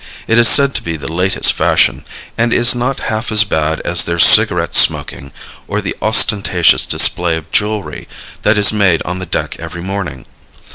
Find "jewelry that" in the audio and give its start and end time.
7.51-8.57